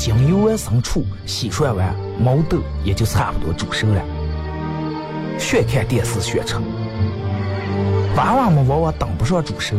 [0.00, 4.02] 将油完生出，洗涮完，毛豆也就差不多煮熟了。
[5.38, 6.56] 学看电视学吃。
[8.16, 9.76] 娃娃们往往等不上煮熟，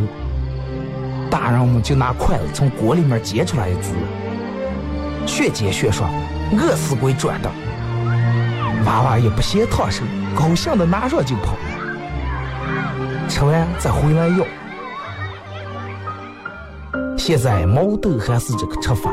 [1.28, 3.90] 大人们就拿筷子从锅里面接出来一只，
[5.26, 6.08] 学接学涮，
[6.52, 7.50] 饿死鬼转的。
[8.86, 10.04] 娃娃也不嫌烫手，
[10.36, 11.56] 高兴的拿上就跑，
[13.28, 14.46] 吃完再回来要。
[17.18, 19.12] 现在毛豆还是这个吃法，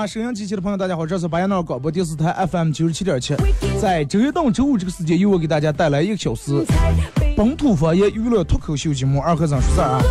[0.00, 3.34] 啊，收音机前的朋友，大家好，这是巴彦淖尔广播电视台 FM 九十七点七，
[3.78, 6.64] 在周一到周五这个时间，由我给大家带来一个小时
[7.36, 10.02] 本土方言娱乐脱口秀节目《二和尚说事儿》啊。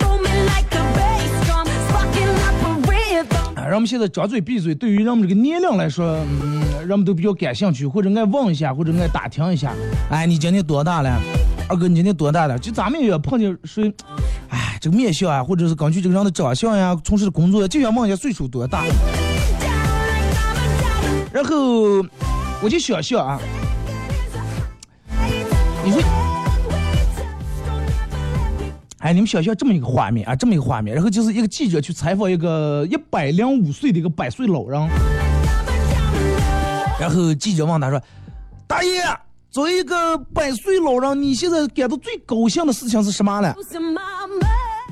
[0.00, 3.60] Booming like a bass drum, sparking up a rhythm.
[3.60, 9.72] 啊，让我们现在张嘴闭嘴，对于人们这个年龄来说，嗯，人们都比较感兴趣，或者爱问一下，或者爱打听一下。
[10.10, 11.16] 哎，你今年多大了？
[11.68, 12.56] 二哥，你今年多大了？
[12.58, 13.92] 就咱们也碰见谁，
[14.48, 18.84] 哎，这个面相啊，或者是根据这个人的长相呀、从事的工作呀，就想问一下岁数多大。
[21.32, 22.02] 然后
[22.62, 23.40] 我就想笑啊，
[25.84, 26.00] 你说，
[28.98, 34.80] 哎，你们想象这么一个画面啊，这么一个画面，然后就是一个记者去采访一个一百零五岁的一个百岁老人，
[37.00, 38.00] 然后记者问他说
[38.66, 39.02] ：“大爷，
[39.56, 43.54] 作为一个百岁老人，你现在感到最高兴的事情是什么呢？”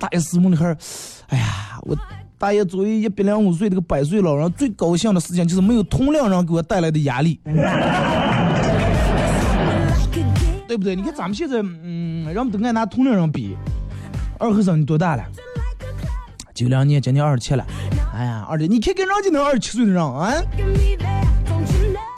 [0.00, 0.74] 大爷思慕那会儿，
[1.28, 1.94] 哎呀，我
[2.38, 7.38] 大爷作为一百零五岁这个百岁老人，最高兴的事情就是没有同龄人给我带来的压力，
[10.66, 10.96] 对不对？
[10.96, 13.54] 你看咱们现在，嗯，人们都爱拿同龄人比。
[14.38, 15.22] 二和尚你多大了？
[16.54, 17.62] 九两年，今年二十七了。
[18.14, 20.32] 哎呀，二姐，你看看人家那二十七岁的人啊，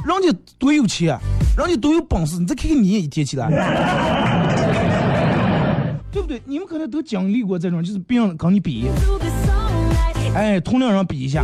[0.06, 1.18] 人家多有钱，
[1.58, 3.48] 人家多有本事，你再看看你一天起来，
[6.12, 6.40] 对不对？
[6.44, 8.86] 你们可能都经历过这种，就是别人跟你比，
[10.34, 11.42] 哎，同龄人比一下，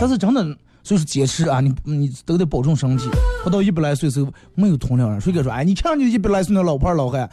[0.00, 0.42] 但是真的，
[0.82, 3.10] 所以说坚持啊，你你都得保重身体。
[3.44, 5.52] 活到一百来岁时候，没有同龄人，谁敢说？
[5.52, 7.28] 哎，你看你一百来岁那老胖老汉。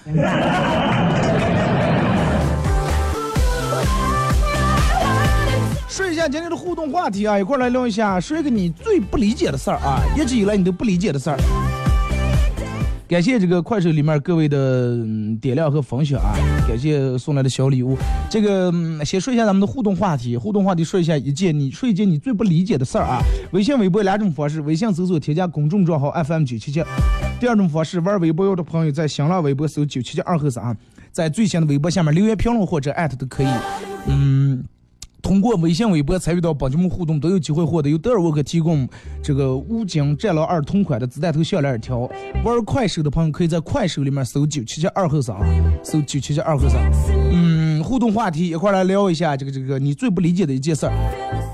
[6.28, 11.38] 今天的互动话题啊，一块来聊一下，说一个你最不理解的事儿啊，一直以来你都不理解的事儿。
[13.08, 14.98] 感谢这个快手里面各位的
[15.40, 16.34] 点亮和分享啊，
[16.68, 17.96] 感谢送来的小礼物。
[18.28, 18.74] 这个、
[19.06, 23.22] 先说一下咱们的互动话题，互动话题说一下一件你说一件你最不理解的事儿啊。
[23.52, 26.84] 微信、微博两种方式，微信搜索添加公众账号 FM 九七七。
[27.40, 30.76] 第二种方式，玩微博的朋友在新浪微博搜九七七二后三，
[31.12, 33.48] 在最新的微博下面留言评论或者艾特都可以。
[34.08, 34.64] 嗯。
[35.26, 38.88] 通过微信、微博参与到帮节目互动，都有机会获得由德尔沃克提供
[39.24, 42.02] 这个武警战狼二同款的子弹头项链一条。
[42.44, 45.36] 玩快手的朋友可以在快手里面搜九七七二后三，
[45.84, 46.80] 搜九七七二后三。
[47.32, 50.94] 嗯，互动话题一块来聊一下这个这个你最不理解的一件事儿。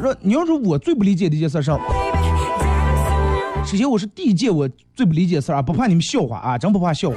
[0.01, 1.79] 说你要说我最不理解的一件事儿，首
[3.77, 7.15] 先我是第一件我最不理解的事儿啊，不怕你们笑话啊，真不怕笑话。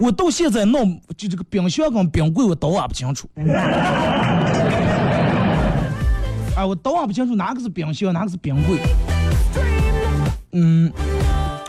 [0.00, 3.28] 我到现在弄就这个冰箱跟冰柜我都挖不清楚。
[6.66, 8.78] 我都挖不清楚哪个是冰箱，哪个是冰柜。
[10.52, 10.92] 嗯，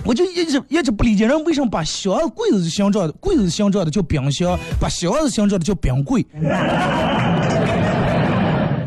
[0.03, 6.25] 我就一直一直不理解人为什么把箱子柜子是形状的，柜子是形状的叫冰箱，把箱子形状的叫冰柜。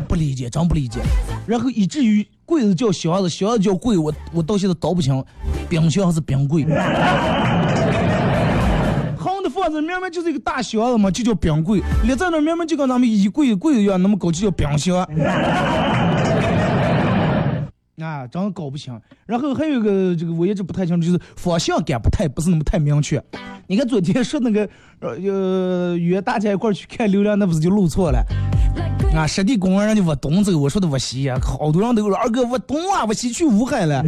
[0.07, 0.99] 不理解，真不理解。
[1.45, 5.23] 然后以至于柜子叫箱子，箱子叫柜，我我到现在倒不清
[5.69, 6.65] 冰箱还是冰柜。
[9.17, 15.05] 横的放着明明就是一个大箱子嘛，就叫冰柜；立在那明明就跟咱们衣柜柜一样，那么高就叫冰箱。
[18.01, 18.99] 啊，真搞不清。
[19.25, 23.21] 然后还有一个这个我一直不太清楚，就是方向感不太不是那么太明确。
[23.67, 24.67] 你看昨天说那个
[24.99, 28.25] 呃约大家一块去看流量，那不是就录错了？
[29.15, 34.03] 啊，湿地公园人家往东走，我说的往西呀，好多人都说二哥往东啊，往西去武汉了。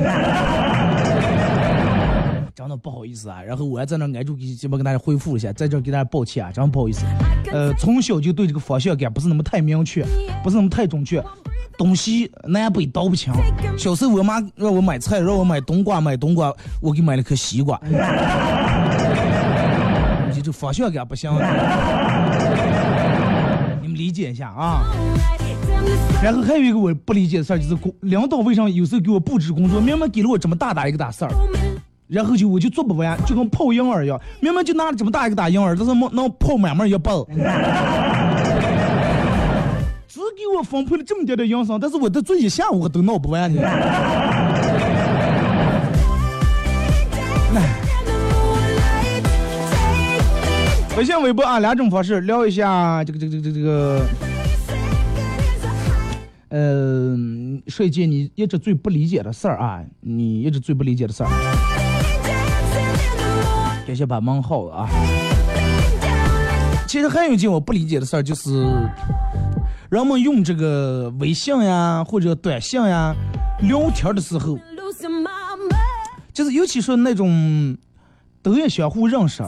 [2.54, 7.06] 真的不好意思啊，然后我还在那挨住给鸡巴跟大家回复一下，在这给大家抱歉啊，真不好意思。
[7.52, 10.06] 呃，从小就对这个方向感不是那么太明确，
[10.44, 11.24] 不是那么太准确，
[11.78, 13.34] 东西南北倒不清。
[13.78, 17.80] 小时候我妈让我买菜，让我买冬瓜，买冬瓜，我给买了颗西瓜。
[20.34, 21.32] 你这方向感不行，
[23.82, 24.82] 你们理解一下啊。
[26.24, 31.32] 然后还有一个我不理解的事儿，就是工领导为什么有时候给我布置工作，明明给了我这么大大一个大事儿。
[32.12, 37.26] 然后就我就做不完，就跟泡婴儿一样，明明就拿了这么大一个大婴儿，但是能能泡满满一包。
[40.10, 43.62] 只给我分配了这么点的营生，但是我这做一下午都闹不完呢。
[50.98, 54.06] 微信、微博啊，两种方式聊一下这个这个这个这个，
[56.50, 57.16] 呃，
[57.68, 61.30] 说一件你一直最不理解的事儿啊，你一直最不理解的事儿。
[63.92, 64.88] 感谢把门号啊！
[66.88, 68.66] 其实还有一件我不理解的事儿，就是
[69.90, 73.14] 人们用这个微信呀或者短信呀
[73.60, 74.58] 聊天的时候，
[76.32, 77.78] 就是尤其是那种
[78.42, 79.44] 都也相互认识，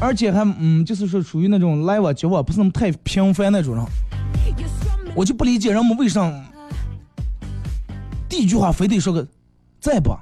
[0.00, 3.84] 而且还嗯，就是说属于那种来往交往不是那么太频繁那种人，
[5.16, 6.32] 我就不理解人们为啥
[8.28, 9.26] 第一句话非得说个
[9.80, 10.16] 在不？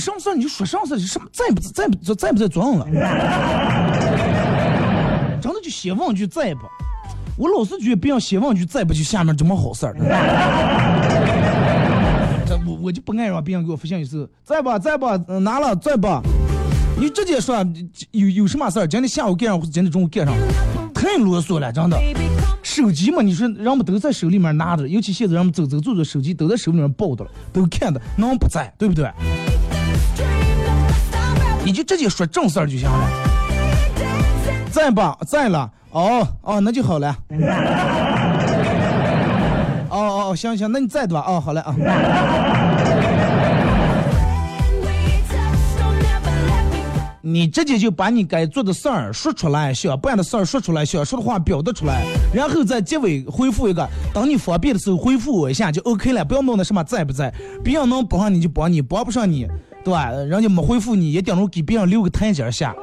[0.00, 2.86] 什么事你就说上事什么在不在不在不在作用了？
[5.40, 6.60] 真的就先问句在不？
[7.36, 9.94] 我老是觉得别人先问句在不就下面这么好事儿。
[12.46, 15.06] 这我我就不爱让别人给我发信息，在不在不
[15.40, 16.08] 拿了在不？
[16.98, 17.56] 你直接说
[18.10, 18.86] 有有什么事儿？
[18.86, 20.34] 今天下午干上或者今天中午干上，
[20.92, 21.98] 太啰嗦了，真的。
[22.62, 29.10] 手机嘛，你说人们都在手里面拿着，尤其现在人们走走坐坐，手机都在手里面抱着了，都看的，能不在对不对？
[31.70, 33.08] 你就直接说正事儿就行了。
[34.72, 35.70] 在吧，在了。
[35.92, 37.16] 哦哦，那就好了。
[39.88, 41.24] 哦哦，行行，那你在的吧？
[41.28, 41.72] 哦，好嘞啊。
[47.22, 59.46] 你直接就把你该做的事儿说出来，想办的事儿说出来，想说的话表达出来，然后在结尾回复一个，等你方便的时候回复我一下就 OK 了，不要弄的什么在不在，别人能帮你就帮你，帮不上你。
[59.84, 59.94] 对？
[60.26, 62.74] 人家没回复你，也顶着给别人留个台阶下，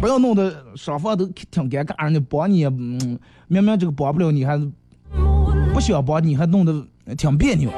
[0.00, 2.04] 不要弄得双方都挺尴尬。
[2.04, 4.58] 人家帮你，嗯，明明这个帮不了你，还
[5.72, 7.70] 不想帮你，还弄得挺别扭。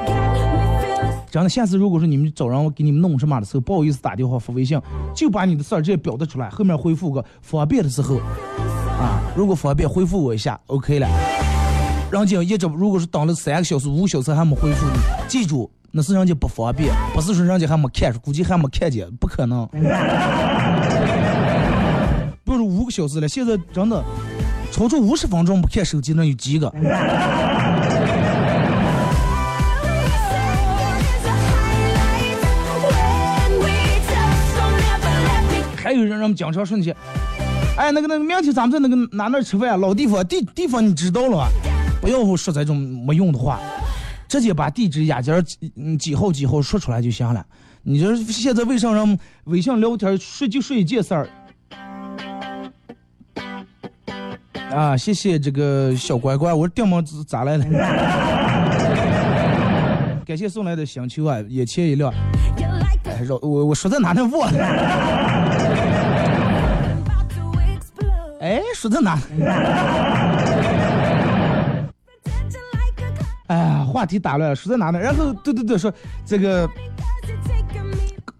[1.29, 4.79] 真的，下次如果说你们找人我给你们弄什么的时候，不好意思打电话发微信，
[5.15, 8.17] 就把你的事儿直接表达出来，后面回复个方便的时候，
[8.99, 11.07] 啊，如果方便回复我一下，OK 了。
[12.11, 14.93] 人家一直如果是等了三个小时、五个小时还没回复你，
[15.29, 19.65] 记住那是人家不方便，不是说人家还没看，估计还没看见，不可能。
[22.43, 24.03] 不是五个小时了，现在真的
[24.73, 26.69] 超出五十分钟不看手机，能有几个？
[35.77, 36.93] 还有人让我们经常说你，
[37.77, 41.47] 哎，那个那个，明天咱们在那个哪那吃饭、老地方地地方你知道了。
[42.01, 43.59] 不要说这种没用的话，
[44.27, 45.41] 直接把地址、雅间、
[45.75, 47.45] 嗯几号几号说出来就行了。
[47.83, 51.29] 你这现在为啥让微信聊天说就说一件事儿？
[54.71, 57.65] 啊，谢谢这个小乖乖，我说电毛咋咋来了？
[60.25, 62.13] 感谢送来的香球啊，眼前一亮。
[63.41, 64.23] 我我说在哪呢？
[64.25, 64.59] 忘了。
[68.39, 69.19] 哎，说在哪？
[73.51, 74.99] 哎呀，话题打乱了，说在哪呢？
[74.99, 75.93] 然后对对对，说
[76.25, 76.69] 这个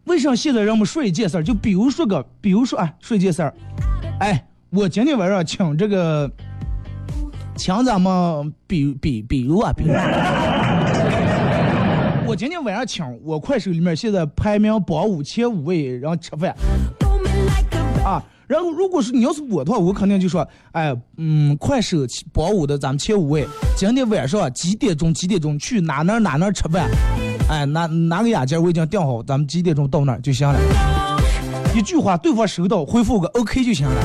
[0.06, 1.44] 为啥现在让我们说一件事儿？
[1.44, 3.54] 就比如说个，比如说啊，说一件事儿，
[4.22, 6.32] 哎，我今天晚上请这个，
[7.58, 9.92] 请咱们比比比如啊，比如。
[12.26, 16.56] 我今天晚上请我快手里面现在排名榜五前五位，然后吃饭
[18.06, 18.24] 啊。
[18.52, 22.00] 然后如果是你要是我的话，我肯定就说，哎，嗯，快手
[22.34, 25.14] 榜五的咱们前五位，今天晚上几点钟？
[25.14, 26.90] 几点钟去哪哪哪哪吃饭？
[27.48, 30.60] 哎，哪哪个雅间我已经订好，咱们几点钟到那儿就行了。
[31.74, 34.04] 一句话，对方收到回复个 OK 就行了。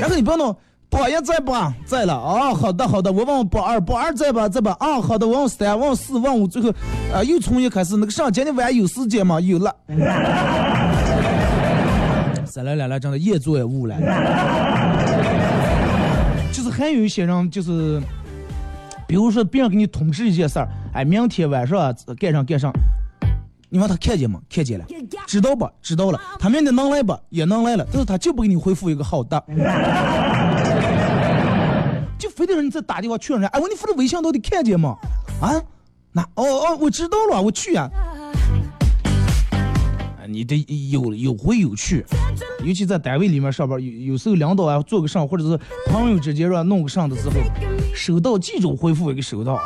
[0.00, 0.56] 然后你不要弄。
[0.90, 1.54] 榜一在不？
[1.86, 2.52] 在了啊！
[2.52, 4.46] 好的好的，我问榜二，榜二在吧？
[4.46, 4.76] 在吧？
[4.78, 6.68] 啊，好的，我问三，问四，问五，最后
[7.14, 9.40] 啊，又从一开始那个上今天晚上有时间吗？
[9.40, 9.74] 有了。
[12.52, 13.96] 三来两来，真的越做也误了。
[16.52, 17.98] 就是还有一些人，就是
[19.08, 21.78] 比如说别人给你通知一件事儿，哎，明天晚上
[22.20, 22.70] 干上干上，
[23.70, 24.38] 你问他看见吗？
[24.50, 24.84] 看见了，
[25.26, 25.66] 知道不？
[25.80, 26.20] 知道了。
[26.38, 27.18] 他明天能来不？
[27.30, 29.42] 也能来了，但是他就不给你回复一个好的。
[32.18, 34.94] 就非得让你再打电话确认，哎，我你发的微信到底看见吗？
[35.40, 35.58] 啊？
[36.12, 37.88] 那哦哦，我知道了，我去呀。
[40.32, 42.04] 你得有有回有去，
[42.64, 47.34] 尤其在单位里面上班，有有时候领导啊做个上，或者是朋友之间让弄个上的时候，
[47.94, 49.60] 收到记住回复一个收到，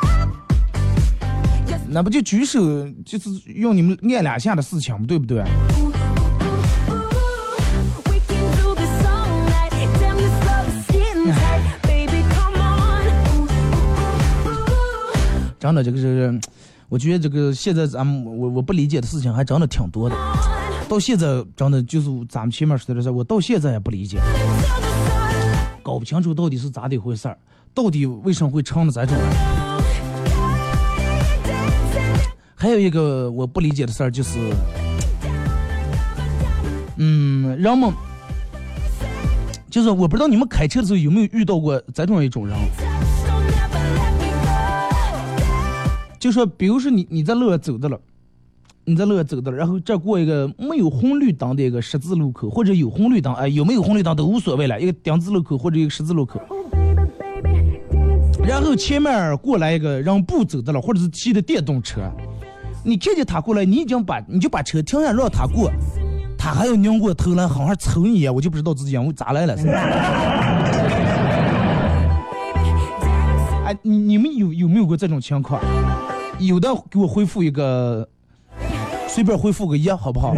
[1.87, 2.59] 那不就举手
[3.05, 5.43] 就是用你们按两下的事情，对不对？
[15.59, 16.39] 真的，这个是，
[16.89, 20.15] 我觉得这个现在咱们我我不理解的事情还真的挺多的。
[20.87, 24.19] 到现在真的就是咱们前面说的事，我到现在也不理解，
[25.83, 27.37] 搞不清楚到底是咋的回事儿，
[27.73, 29.17] 到底为什么会成了这种。
[32.55, 34.39] 还有一个我不理解的事儿就是，
[36.95, 37.91] 嗯，人们
[39.69, 42.57] 就是我不知道你们开车的时候有没有遇到过这种一种人。
[46.27, 47.97] 就说，比如说你你在路上走的了，
[48.83, 56.41] 你在路上走的了，然后这过一个没有红绿灯的一个十字路口，或者有红绿灯，哎，有没有红绿灯都无所谓了，一个丁字路口或者一个十字路口。
[58.45, 62.01] 然后前面过来一个人不走的了，或者是骑的电动车，
[62.83, 65.71] 你看见他过来，你已经把你就把车停下让他过，
[66.37, 69.55] 他还要拧过头来好好瞅你一眼，我就不知道自己因为咋来了。
[73.67, 75.61] 哎，你你们有有没有过这种情况？
[76.39, 78.07] 有的给我回复一个，
[79.07, 80.33] 随便回复个一，好不好？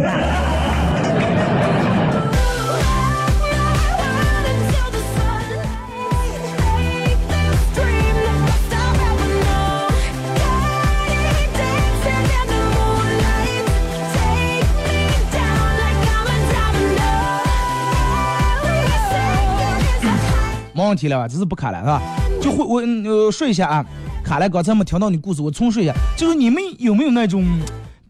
[20.72, 21.28] 没问题了吧？
[21.28, 22.00] 这是不卡了是吧？
[22.40, 23.84] 就会我呃说一下啊，
[24.30, 27.44] 卡了，刚才没听到你故事，我重说一下，就是你们有没有那种，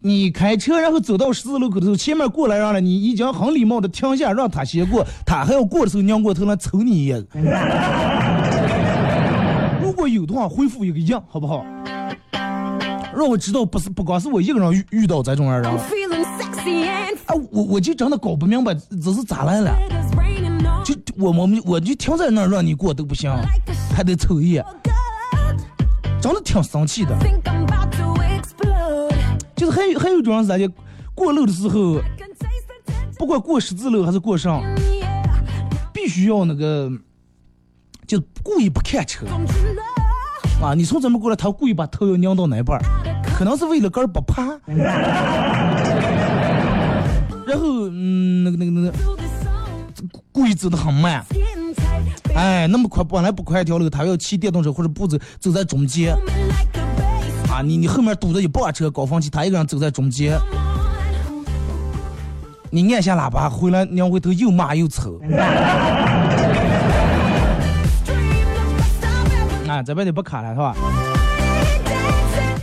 [0.01, 7.25] 你开车然后走到十字路口的时候，前面过来人了，你已经很礼貌的停下让他先过，他还要过的时候拧过头来瞅你一眼。
[9.81, 11.65] 如果有的话，回复一个一，好不好？
[13.17, 15.65] 让我知道不是不光是我一个人遇遇到这种人。
[15.65, 15.73] 啊，
[17.49, 19.75] 我我就真的搞不明白这是咋来了。
[20.85, 23.33] 就我我们我就停在那儿让你过都不行，
[23.95, 24.63] 还得抽烟，
[26.21, 27.17] 真的挺生气的。
[29.55, 30.69] 就是还有还有一种人是啥就
[31.15, 31.99] 过路的时候，
[33.17, 34.61] 不管过十字路还是过上，
[35.93, 36.91] 必须要那个，
[38.07, 39.25] 就故意不看车。
[40.61, 42.83] 啊，你从这边过来，他故意把头要拧到哪半儿，
[43.37, 44.43] 可能是为了个儿不怕。
[47.47, 48.93] 然后嗯，那个那个那个。
[50.31, 51.25] 故意走得很慢，
[52.33, 56.15] 哎，那么快本来不快一条路，他要骑电动车或者步走走在中间，
[57.49, 60.39] 啊，你你后面堵着一把车高峰期，他一个人走在中间，
[62.69, 65.19] 你按下喇叭回来，娘回头又骂又抽。
[69.67, 70.73] 啊， 这边的不卡了是吧？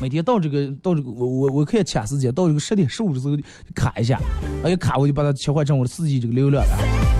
[0.01, 3.37] 每天到这个到这个，我我我看掐时间，到这个十点十五的时候
[3.75, 4.19] 卡一下，
[4.65, 7.18] 而且卡我就把它切换成我的四 G 这个流量了。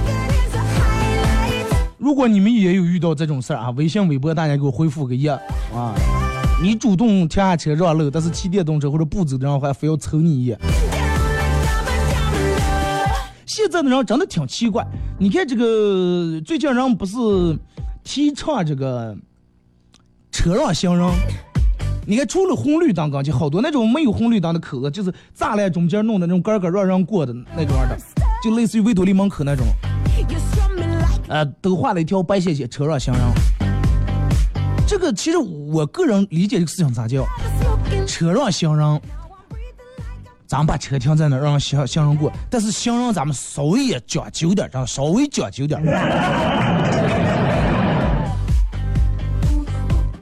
[2.09, 5.39] 如果你们也有遇到这种事儿啊，微信、微博大家给我回复个一啊。
[6.63, 10.59] 你主动停下车让路，但是骑电动车或者不走的人还非要瞅你一眼。
[13.45, 14.83] 现在的人真的挺奇怪，
[15.19, 17.15] 你看这个最近人不是
[18.03, 19.15] 提倡这个
[20.33, 21.07] 车让行人。
[22.07, 27.99] 你看，除了红绿灯，刚就好多那种没有红绿灯的口子，就是栅栏中间弄的那种杆杆让人过的那种的，
[28.43, 29.67] 就类似于维多利门口那种。
[31.29, 33.23] 呃，都画了一条白线线，车让行人。
[34.87, 37.27] 这个其实我个人理解这个事情咋叫？
[38.07, 39.01] 车让行人，
[40.47, 45.83] 咱们把车停在那儿让行行人过，但是行人咱们稍微也讲究点，稍微讲究点。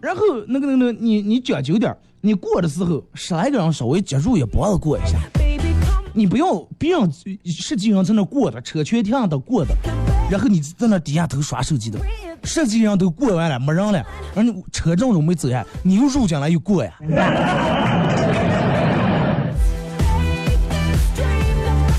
[0.01, 5.19] 然后那个那个你你讲究点，你过的时候十来个人稍微接住也帮着过一下。
[6.13, 7.09] 你不要别让
[7.45, 9.77] 十几人在那过的，车全停上都过的，
[10.29, 11.99] 然后你在那低下头刷手机的，
[12.43, 14.05] 十几人都过完了没人了，
[14.35, 16.93] 然后你车正准备走呀，你又入进来又过呀。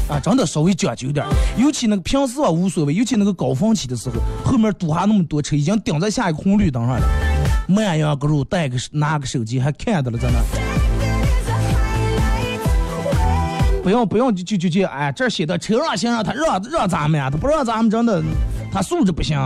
[0.10, 1.26] 啊，真的稍微讲究点，
[1.58, 7.08] 尤其那个平时啊无所谓，尤其那个高峰期的时候，后面堵下那么多车，已经顶在下一个红绿灯上了，
[7.68, 10.67] 慢样个路带个拿个手机还看到了在那。
[13.88, 18.22] 不用不用就就就就哎，这写的车让行让他让让咱们呀，他不让咱们真的，
[18.70, 19.40] 他素质不行。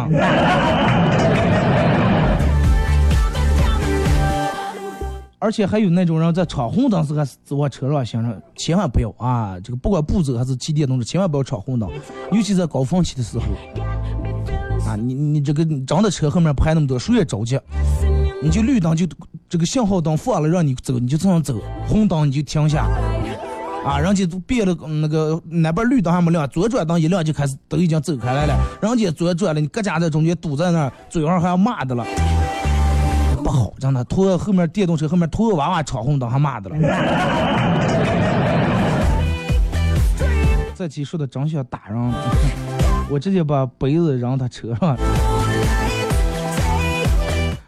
[5.38, 9.60] 而且还有那种人在闯红灯时还走往车让行人，千万不要啊！
[9.63, 11.88] 这个不管不走还是骑电动车，千万不要闯红灯，
[12.32, 13.45] 尤其在高峰期的时候
[14.88, 14.95] 啊！
[14.95, 17.60] 你你这个真的车后面排那么多，谁也着急，
[18.41, 19.06] 你就绿灯就
[19.47, 21.56] 这个信号灯放了让你走，你就这样走，
[21.88, 22.88] 红灯你就停下。
[23.84, 32.06] 啊，人家都变了，那个那边绿灯还没亮，左转灯一亮就开始都已经走开来了，人家左转了，你搁家在中间堵在那儿，嘴上还要骂的了。
[33.44, 36.76] 不好，真的，拖后面电动车后面拖个娃娃闯红灯还骂的了。
[40.76, 42.13] 这期说的真想打人，
[43.10, 44.96] 我直接把杯子扔他车上。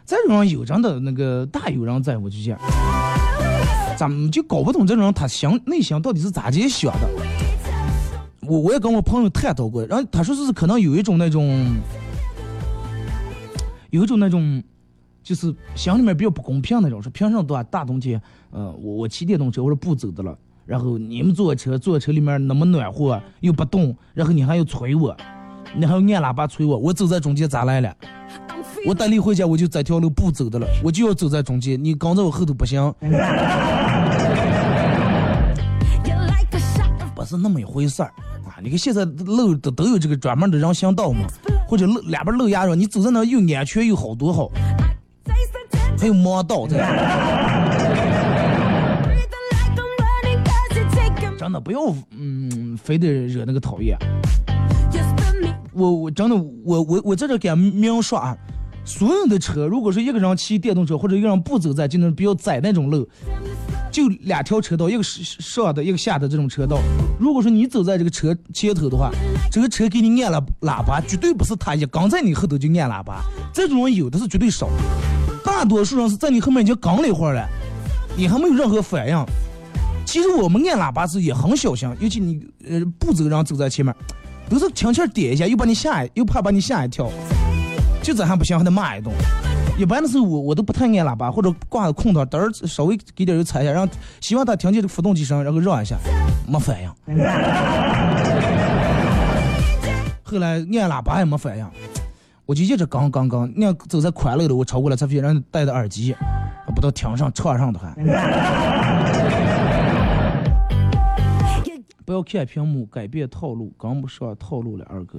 [0.06, 2.56] 这种人有真的那个大有人在，我就讲，
[3.96, 7.08] 咱们就搞不懂这种人他想内心到底是咋地想的。
[8.42, 11.76] 我我也跟我朋友探讨过，然后他说是可能有一种那种，
[13.90, 14.62] 有一种那种。
[15.22, 25.16] 就是心里面比较不公平那种，说凭什么都大冬天，呃，我我骑电动车我是不走的了，然后你们坐车坐车里面那么暖和又不冻，然后你还要催我，
[25.74, 27.96] 你还要按喇叭催我，我走在中间咋来了？
[28.86, 32.94] 我带你回家我就这条路不走的了，我就要走在中间，你跟在我后头不行。
[37.34, 38.12] 是那么一回事儿
[38.46, 38.60] 啊！
[38.62, 41.26] 你看现在路都都有这个专门的人行道嘛，
[41.66, 44.50] 或者路两边路牙上，你走在那又安全又好多好。
[45.98, 46.76] 还有盲道的，
[51.38, 53.96] 真的不要嗯，非得惹那个讨厌。
[55.72, 58.36] 我我真的我我我在这给明说啊，
[58.84, 63.08] 所有的车，如果说一个人骑电动车或者一个人不走在就能比较窄那种路，
[63.94, 66.80] 就两条车道，一个上的，一个下的这种车道。
[67.16, 69.08] 如果说你走在这个车前头的话，
[69.52, 74.68] 这个车给你按了喇叭，绝对不是他一刚在你后头就按喇叭，这种人有的是绝对少。
[75.44, 77.48] 大多数人是在你后面已经刚了一会儿了，
[78.16, 79.24] 你还没有任何反应。
[80.04, 83.94] 其实我们按喇叭时也很小心，尤其你呃不走，然后走在前面，
[84.50, 87.08] 都是轻轻点一下，又把你吓，又怕把你吓一跳。
[88.02, 89.14] 就这还不行，还得骂一顿。
[89.76, 95.96] 一般的时候我我都不太按喇叭，或者挂个空档，等儿稍微给点油踩一下，然后希望他听见这个发动机声，然后让一下，
[96.46, 96.88] 没反应。
[100.22, 101.66] 后来按喇叭也没反应。
[102.46, 106.14] 我就一直刚刚刚，那走在宽路的，我超过了才发现人戴的耳机，
[106.74, 107.92] 不到停上车上的还。
[112.04, 115.18] 不要看屏幕，改变套路，跟不上套路了，二哥。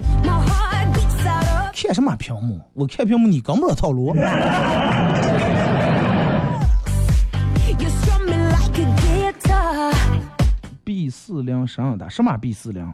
[1.74, 2.60] 看什么屏幕？
[2.74, 4.12] 我看屏幕，你跟不了套路。
[10.82, 12.92] B 四零上的什么 B 四零？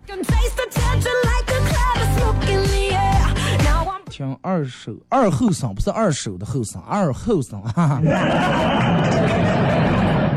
[4.11, 7.99] 听二手二后生不是二手的后生，二后生哈。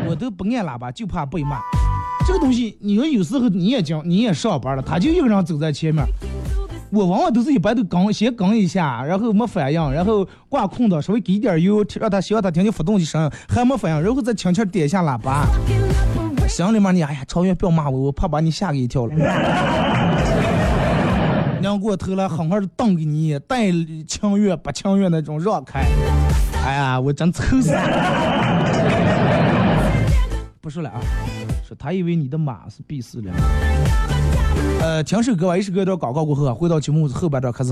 [0.07, 1.59] 我都不按喇叭，就怕被骂。
[2.25, 6.05] 这个东西，你说有时候你也讲，你也上班了，他就一个人走在前面，
[6.95, 15.45] 我往往都是一般都刚先刚一下，然后没反应，然后挂空档稍微给点油，让他希望他听见发动机声，还没反应，然后再轻轻点一下喇叭，
[16.47, 19.13] 心里面你哎呀，超越不要骂我，我怕把你吓给一跳了。
[21.59, 23.69] 娘过头来，狠狠的瞪给你，带
[24.07, 25.85] 情愿不情愿那种让开，
[26.63, 27.81] 哎呀，我真愁死了。
[30.61, 31.01] 不说了啊，
[31.67, 33.33] 说他以为你的马是 B 四零。
[34.81, 37.71] 呃，听首歌吧，一首歌一段广告过后啊，回到节目后半段开始。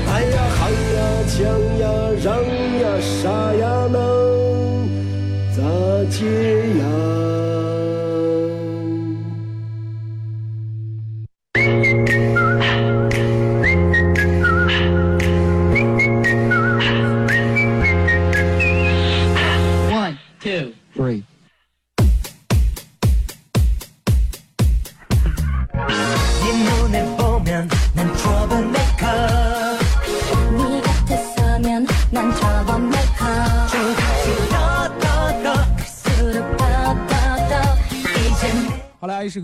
[0.11, 1.39] 哎呀喊呀抢
[1.79, 1.87] 呀
[2.21, 2.27] 嚷
[2.81, 3.97] 呀杀呀闹
[5.55, 5.63] 咋
[6.09, 6.25] 解
[6.79, 7.80] 呀？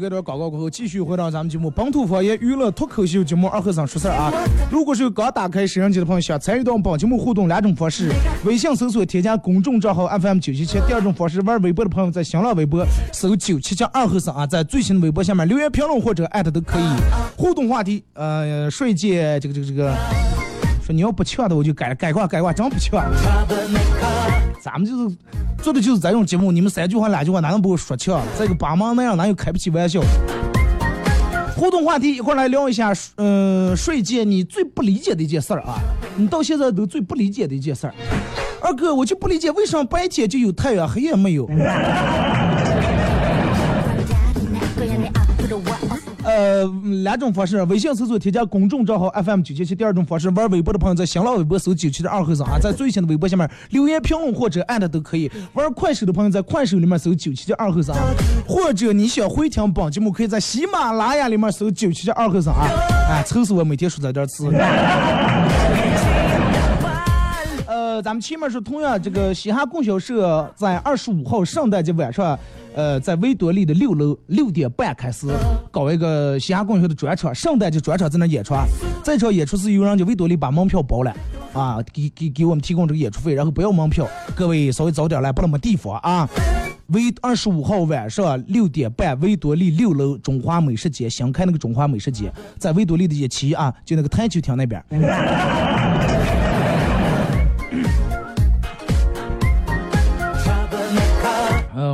[0.07, 4.31] 这，段广告过后，继续回到咱们节目本土方言娱乐脱口秀节目二和尚说事儿啊。
[4.71, 8.09] 如果是刚打开摄像机的朋友，想参与到本节目互动两种方式：
[8.45, 16.83] 微信搜索添加公众账号 FM 九七七；第二种方式，玩微博的朋友在新浪微博搜九七七二和尚啊，在最新的微博下面留言评论或者艾特都可以。
[17.35, 19.93] 互动话题，呃，说一件这个这个这个，
[20.87, 23.03] 说你要不抢的我就改改挂改挂，真不抢。
[24.61, 25.15] 咱们就是
[25.61, 28.21] 做的就是这种节目，你们三句话两句话哪能把我说呛？
[28.37, 29.99] 这个帮忙那样哪有开不起玩笑？
[31.57, 35.77] 互动话题一块来聊一下，嗯、睡一件你最不理解的一件事儿啊，
[36.15, 37.93] 你到现在都最不理解的一件事儿。
[38.61, 41.45] 二哥，我就不理解为什么白天就有太阳，黑夜没有？
[46.37, 46.63] 呃，
[47.03, 55.31] 两种方式，微信搜索添加公众账号 FM 九七七；第二种方式，玩微博的朋友在新浪微博搜九七的二和尚啊，在最新的微博下面留言评论或者艾特都可以。
[55.53, 57.95] 玩快手的朋友在快手里面搜九七的二和尚，
[58.47, 62.69] 或者你想回听本节目，可以在喜马拉雅里面搜九七的二和尚啊，
[63.09, 64.47] 哎，愁死我每天说这点词。
[68.01, 72.37] 咱们前面说，同样这个嘻哈供销社在二十五号圣诞节晚上，
[72.75, 75.27] 呃，在维多利的六楼六点半开始
[75.71, 78.65] 搞一个嘻哈供销的专场，圣诞节专场在那演出啊。
[79.03, 81.13] 这场演出是由人家维多利把门票包了
[81.53, 86.29] 啊，给给给我们提供这个演出费，然后不要门票，各位稍微早点来，不那么地方啊。
[86.87, 94.81] 维二十五号晚上六点半，维多利六楼中华美食节新开那个中华美食节，在维多利的一期啊，就那个台球厅那边。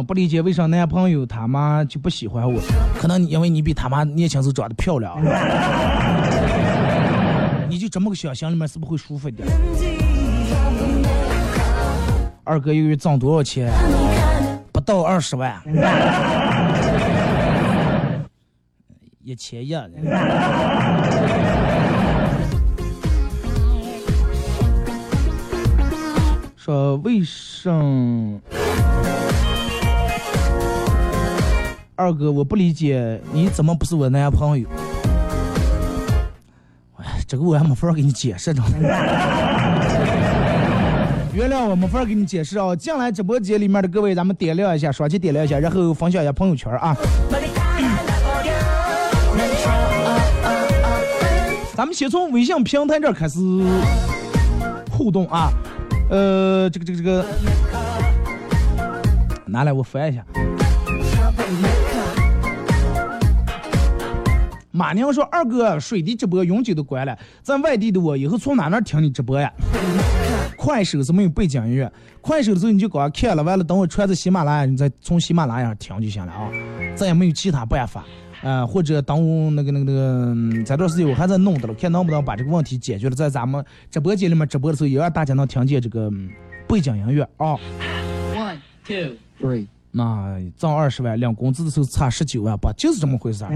[0.02, 2.60] 不理解为啥男朋友他妈就不喜欢我，
[2.98, 5.18] 可能因为你比他妈年轻时候长得漂亮，
[7.70, 9.48] 你就这么个想，心里面是不是会舒服一点？
[12.46, 13.72] 二哥一个月挣多少钱？
[14.72, 15.62] 不到二十万，
[19.24, 19.74] 一千一。
[26.56, 28.40] 说为什么？
[32.04, 34.68] 二哥，我不理解你怎么不是我男朋友？
[36.98, 38.62] 哎，这个我还没法给你解释呢。
[41.34, 42.76] 原谅我没法给你解释啊！
[42.76, 46.94] 进来直播间里面的各位，咱们点亮一下，双击点亮一下，然后分享一下朋友圈啊。
[51.74, 53.40] 咱们先从微信平台这开始
[54.92, 55.54] 互动啊。
[56.10, 57.26] 呃，这个这个这个，
[59.46, 60.22] 拿来我翻一下。
[64.76, 69.54] 马娘说：“二哥，水滴直播永久的关了，在外地的我以后从哪那听你直播呀？
[70.58, 76.50] 快手是没有背景音乐，快手的时候你就光看了，完了等我传到喜马拉雅，你再从喜马拉雅听就行了啊，
[76.96, 78.04] 再也没有其他办法。
[78.42, 86.12] 呃，或者等我那个那个那个，嗯这段时间我还在弄的了，看能不能把这个问题解决了，在咱们直播间里面直播的时候，也让大家能听见这个
[86.68, 87.56] 背景音乐啊。
[88.36, 89.68] One, two, three.
[89.96, 93.54] 那挣二十万，领工资的时候差十九万八，就是这么回事儿。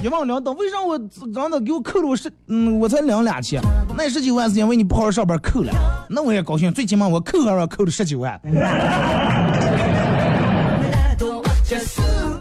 [0.00, 0.96] 一万两等，为啥我
[1.34, 3.60] 刚才给我扣了我十，嗯，我才领两千，
[3.96, 5.72] 那十九万是因为你不好好上班扣了，
[6.08, 8.40] 那我也高兴，最起码我扣还要扣了十九万。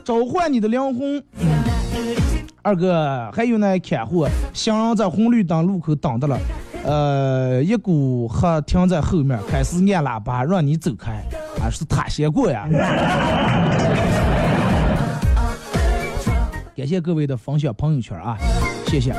[0.05, 1.23] 召唤你的灵魂，
[2.61, 6.37] 二哥，还有那看护，行人在红绿灯路口等的了，
[6.83, 11.23] 呃，一股黑停在后面，开始按喇叭让你走开，
[11.61, 12.67] 啊，是他先过呀。
[16.75, 18.37] 感谢各位的分享朋友圈啊，
[18.87, 19.13] 谢谢。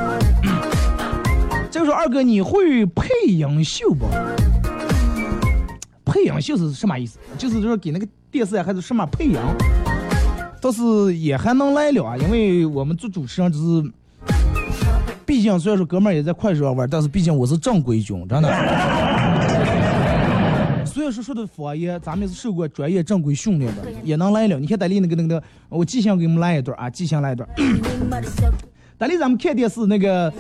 [1.71, 4.07] 这个时候二哥，你会配音秀不？
[6.05, 7.19] 配音秀是什么意思？
[7.37, 9.37] 就是说给那个电视啊还是什么配音，
[10.61, 13.93] 倒是也还能来了啊，因为我们做主持人只是，
[15.41, 18.49] 毕竟虽然说哥们儿也在快手上玩，但是毕竟我是正规军，真的。
[20.85, 24.59] 虽然说说的方言，咱们也是受过专业正规训练的，也能来了。
[24.59, 27.49] 你看戴丽那个那个，我即兴给你们来一段啊，即兴来一段。
[28.99, 30.31] 戴丽咱们看电视那个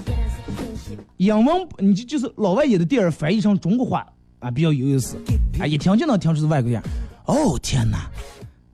[1.16, 4.06] 英文，你就就是老外演的电影翻译成中国话
[4.40, 5.16] 啊，比较有意思
[5.58, 6.78] 啊，一听就能听出是外国人。
[7.24, 8.00] 哦天哪，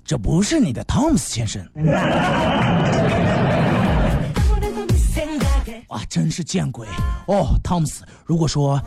[0.05, 1.65] 这不是你的汤姆斯先生。
[5.97, 6.87] 哇，真是见鬼！
[7.27, 8.79] 哦，汤姆斯，如果说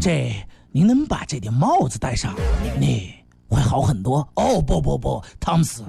[0.00, 0.34] 这
[0.72, 2.34] 您能把这顶帽子戴上，
[2.76, 3.14] 你
[3.48, 4.28] 会好很多。
[4.34, 5.84] 哦，不不不，汤姆斯，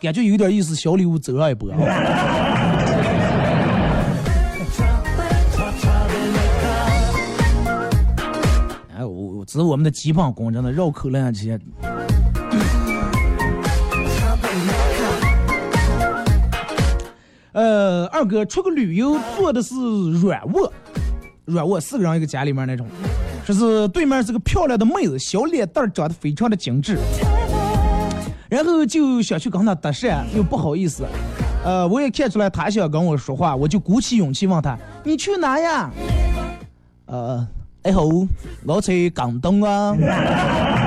[0.00, 1.70] 感觉有点意思，小礼物走上一波。
[8.96, 11.56] 哎，我我这是我们的基本功，真的绕口令啊这些。
[17.54, 19.74] 呃，二哥出个旅游坐的是
[20.20, 20.72] 软卧，
[21.44, 22.84] 软卧四个人一个家里面那种，
[23.46, 26.98] 说是对面是个漂亮的妹子，小脸蛋长得非常的精致，
[28.50, 31.04] 然后就想去跟她搭讪，又不好意思，
[31.64, 35.88] 呃，我也看出来她想跟我说话，我就鼓起勇气问她，你去哪呀？
[37.06, 37.46] 呃，
[37.82, 38.02] 哎好，
[38.66, 39.96] 我去广东啊。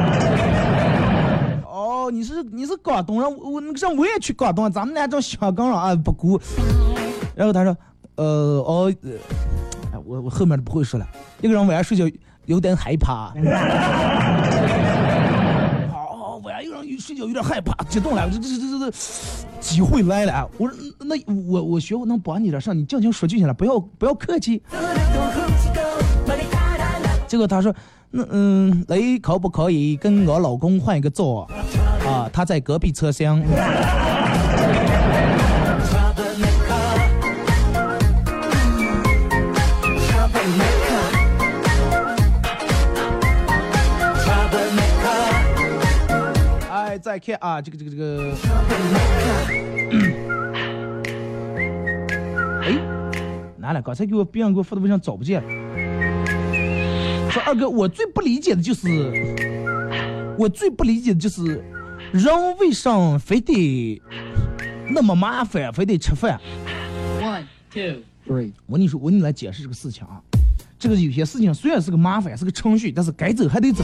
[2.08, 6.40] 哦，你是你是广东人，我那个上我也去广东，咱们俩这香港人啊不顾。
[7.36, 7.76] 然后他说，
[8.16, 8.24] 呃
[8.66, 9.12] 哦，呃
[9.92, 11.06] 哎我我后面都不会说了。
[11.42, 12.10] 一个人晚上睡觉
[12.46, 13.34] 有点害怕。
[15.92, 18.98] 好， 晚上一个人睡觉有点害怕，激动了，这这这这这
[19.60, 20.48] 机会来了啊！
[20.58, 21.14] 我说那
[21.50, 24.64] 我我学我能帮你点事，你尽情说就行了，不要不要客气。
[27.28, 27.76] 结果他说，
[28.10, 31.42] 那嗯，你可不可以跟我老公换一个座？
[32.06, 33.42] 啊，他在隔壁车厢。
[46.72, 48.32] 哎，再看啊，这个这个这个，
[52.64, 52.72] 哎，
[53.58, 53.82] 哪了？
[53.82, 55.50] 刚才给我别人给我发的微信找不见了。
[57.30, 58.88] 说二哥，我最不理解的就是，
[60.38, 61.64] 我最不理解的就是，
[62.12, 64.02] 人为啥非得
[64.90, 66.40] 那么麻烦，非得吃饭
[67.22, 68.52] ？One, two, three.
[68.66, 70.22] 我跟你说，我跟你来解释这个事情啊。
[70.80, 73.84] 这个有些事情虽然是个麻烦，是个程序，但是该走还得走。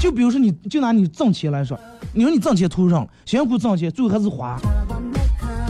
[0.00, 1.78] 就比如说你，就拿你挣钱来说，
[2.14, 4.58] 你说你挣钱图上了，辛苦挣钱，最后还是花。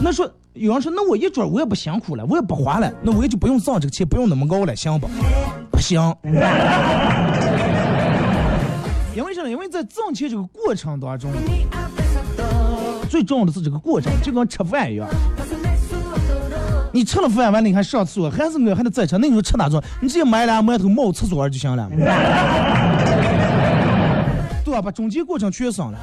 [0.01, 5.09] 那说有人说，那我一准我也不辛苦了，我也不花了，那我也就不用挣这个钱，不用那么高了，行不？
[5.79, 5.97] 不行。
[9.15, 9.49] 因为什么？
[9.49, 11.31] 因为在挣钱这个过程当中，
[13.09, 15.07] 最重要的是这个过程，就跟吃饭一样。
[16.91, 19.81] 你吃了饭完了，你还上厕所，还是我还得再吃，那你说吃哪种？
[20.01, 21.89] 你直接买俩馒头冒厕所就行了，
[24.65, 24.81] 对吧？
[24.81, 25.97] 把中间过程全省了。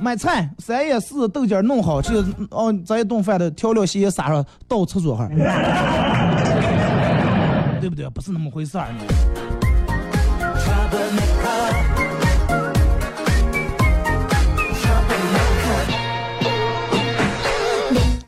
[0.00, 5.28] 买菜三叶四豆角弄好，这哦，咱一顿饭的调料先撒上，倒厕所哈，
[7.90, 8.08] 不对？
[8.10, 9.04] 不是那么回事儿呢。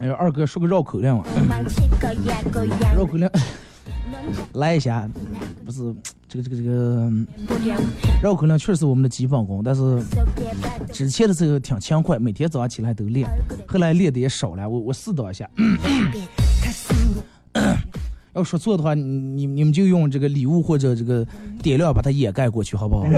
[0.01, 1.25] 哎呦，二哥说个绕口令嘛，
[2.97, 3.31] 绕口令
[4.55, 5.09] 来一下，
[5.65, 5.95] 不是
[6.29, 7.11] 这个这个这个
[8.21, 10.03] 绕口令确实是我们的基本功，但是
[10.93, 13.31] 之前的时候挺勤快，每天早上起来都练，
[13.69, 15.49] 后来练的也少了，我我试到一下。
[18.35, 21.27] 要说错的话，你你你们就用这个礼物或者这个
[21.63, 23.07] 点亮把它掩盖过去，好不好？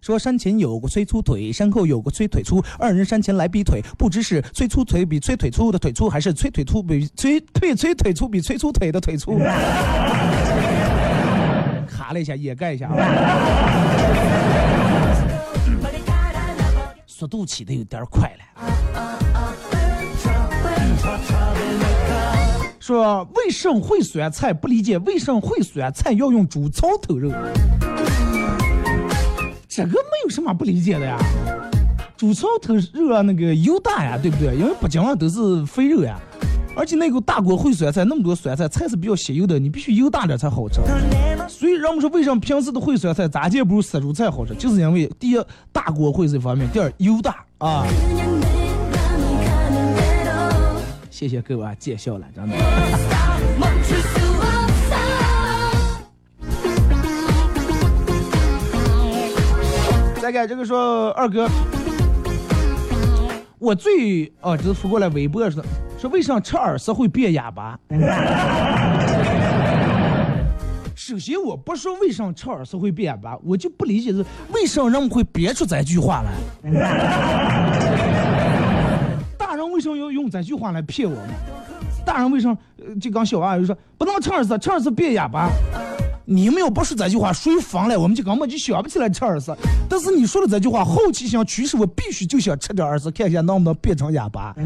[0.00, 9.38] 说山前有个催粗腿，山后有个催腿粗，二人山前来比腿，不知是催粗腿比催腿粗的腿粗，还是催腿粗比催腿催腿粗比催粗腿的腿粗。
[11.86, 12.94] 卡了一下，掩盖一下啊。
[17.06, 18.42] 速度起的有点快了。
[22.88, 24.50] 说为什么会酸菜？
[24.50, 27.30] 不理解为什么会酸菜要用猪槽头肉。
[29.68, 31.18] 这个没有什么不理解的呀，
[32.16, 34.56] 猪槽头肉啊那个油大呀，对不对？
[34.56, 36.18] 因为北京啊都是肥肉呀，
[36.74, 40.80] 而且那个大锅烩酸菜那么多酸菜，菜是比较吸油的，你必须油大点才好吃。
[41.46, 45.38] 所以人们说为什么平时的烩酸菜咋见不如杀猪菜好吃，就是因为第一
[45.72, 47.84] 大锅烩这方面，第二油大啊。
[51.18, 52.54] 谢谢各位啊，见笑了，真的。
[60.22, 61.50] 再看这个说二哥，
[63.58, 65.60] 我最哦，就是扶过来微博说
[65.98, 67.76] 说为啥吃耳屎会变哑巴？
[70.94, 76.30] 首先我不说为啥吃耳屎会变哑巴，我就不理解是为什么人们会憋出这句话来。
[79.78, 81.28] 为什么要用这句话来骗我们？
[82.04, 85.48] 大人为什么呃就刚小娃就说不能吃耳屎，吃耳屎变哑巴？
[86.24, 89.54] 你们要不说这句话，谁疯了我们就根本就想不起来吃耳屎。
[89.88, 94.52] 但是你说了这句话，后期想驱使我必须就想吃点耳屎，看一下能不能变成哑巴，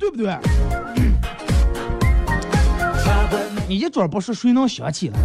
[0.00, 0.34] 对不对？
[3.68, 5.18] 你一准不说，谁能想起来？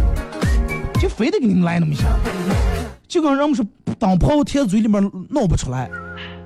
[1.00, 2.04] 就非得给你们来那么一下，
[3.08, 3.64] 就跟人们说
[3.98, 5.90] 当炮贴嘴里面弄不出来，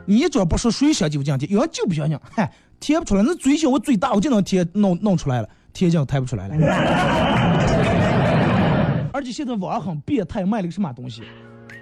[0.07, 1.49] 你只要不说，谁想就这样贴？
[1.49, 2.51] 有人就不相信，嗨，
[2.81, 6.55] 贴不出来，那嘴小我嘴大，我就能贴弄弄出来了，贴这样贴不出来了。
[9.13, 11.23] 而且现在网上很变态，卖了个什么东西？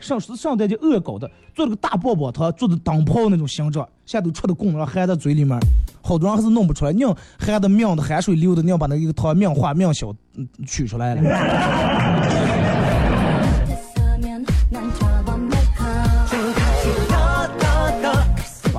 [0.00, 5.56] 上上代就恶搞的，做了个大棒棒糖，做的灯泡那种形状，现在都出的供了，含在嘴里面，
[6.02, 11.22] 好多人还是弄不出来，硬含的命的含水流的，硬把那个糖命化命小嗯取出来了。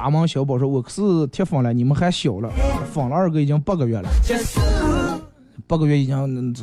[0.03, 2.51] 阿猫小宝说我是铁粉了你们还小了
[2.91, 4.09] 粉了二哥已经八个月了。
[5.65, 6.53] 八个月已经能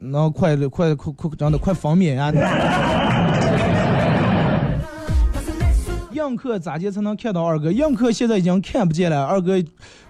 [0.00, 2.32] 能快快快快长得快分娩啊。
[6.12, 7.70] 映客咋接才能看到二哥？
[7.70, 9.62] 映客现在已经看不见了二哥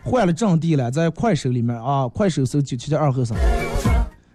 [0.05, 3.37] 换了阵地了在快手里面啊快手搜九七二和尚。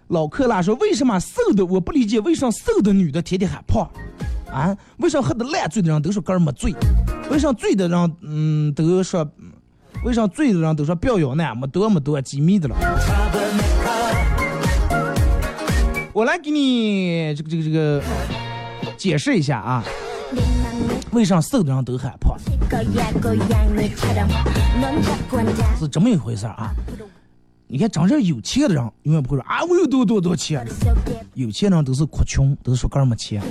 [0.08, 3.90] 老克拉说为什么瘦的我不理解为什么瘦的女的天天喊胖？
[4.52, 4.76] 啊？
[4.98, 6.74] 为什么喝的烂醉的人都说哥没醉？
[7.30, 9.28] 为啥醉的人，嗯，都说，
[10.04, 11.54] 为啥醉的人都说表扬呢？
[11.54, 12.76] 没多没多机密的了。
[16.12, 18.02] 我来给你这个这个这个
[18.96, 19.84] 解释一下啊，
[21.12, 22.36] 为啥瘦的人都害怕？
[25.78, 26.74] 是这么一回事啊。
[27.70, 30.66] 你看，真正有钱的人永远不会说啊，我有多多多钱。
[31.34, 33.42] 有钱人都是哭穷，都是说个人没钱。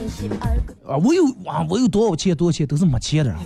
[0.87, 3.39] 啊，我有啊，我有多少钱多少钱，都是没钱的人。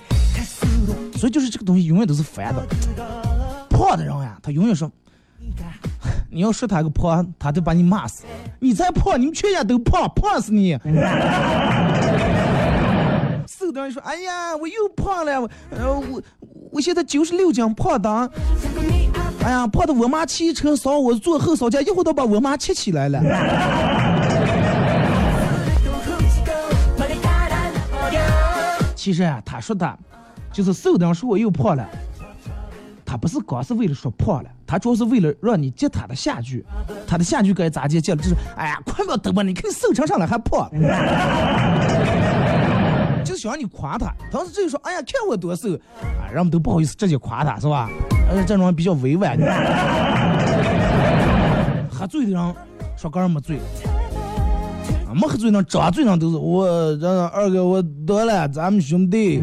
[1.18, 2.66] 所以就是这个东西永远都是烦的。
[3.70, 4.90] 胖的人呀、啊，他永远说，
[6.32, 8.24] 你要说他个胖，他就把你骂死。
[8.60, 10.80] 你再胖，你们全家都胖，胖死你。
[13.46, 16.22] 瘦的人说，哎呀，我又胖了，呃，我
[16.72, 18.32] 我现在九十六斤，胖的。
[19.44, 23.20] 哎呀，胖的我妈骑车扫我坐后扫架，一会都把我妈骑起来了。
[28.96, 29.98] 其实啊，他说他
[30.54, 31.90] 就是瘦的人说我又胖了，
[33.04, 36.64] 他不是光是为了说胖了，他主要是为了让你接他的下句，
[37.08, 38.00] 他的下句该咋接？
[38.00, 40.70] 接了就是哎呀，快不要等吧，你看你瘦成上了还胖，
[43.24, 44.14] 就想让你夸他。
[44.32, 45.74] 当时这就说哎呀，看我多瘦
[46.20, 47.90] 啊，人们都不好意思直接夸他是吧？
[48.30, 49.38] 而且这种人比较委婉。
[51.90, 52.56] 喝醉的人
[52.98, 53.60] 说哥儿没醉。
[55.08, 56.66] 啊，没喝醉呢，张嘴上都是我，
[56.98, 59.42] 这二哥我得了，咱们兄弟。